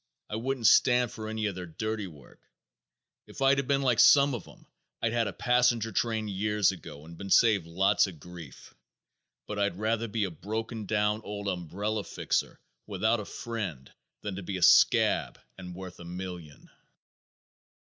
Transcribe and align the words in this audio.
I 0.31 0.35
wouldn't 0.35 0.65
stand 0.65 1.11
for 1.11 1.29
any 1.29 1.45
of 1.45 1.53
their 1.53 1.67
dirty 1.67 2.07
work. 2.07 2.41
If 3.27 3.39
I'd 3.39 3.67
been 3.67 3.83
like 3.83 3.99
some 3.99 4.33
of 4.33 4.47
'em 4.47 4.65
I'd 4.99 5.13
had 5.13 5.27
a 5.27 5.31
passenger 5.31 5.91
train 5.91 6.27
years 6.27 6.71
ago 6.71 7.05
and 7.05 7.19
been 7.19 7.29
saved 7.29 7.67
lots 7.67 8.07
of 8.07 8.19
grief. 8.19 8.73
But 9.45 9.59
I'd 9.59 9.77
rather 9.77 10.07
be 10.07 10.23
a 10.23 10.31
broken 10.31 10.87
down 10.87 11.21
old 11.23 11.47
umbrella 11.47 12.03
fixer 12.03 12.59
without 12.87 13.19
a 13.19 13.25
friend 13.25 13.91
than 14.21 14.37
to 14.37 14.41
be 14.41 14.57
a 14.57 14.63
scab 14.63 15.39
and 15.55 15.75
worth 15.75 15.99
a 15.99 16.03
million." 16.05 16.71